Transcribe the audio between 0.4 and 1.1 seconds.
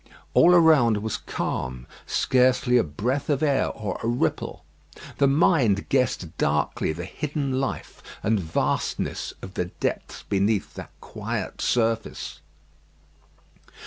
around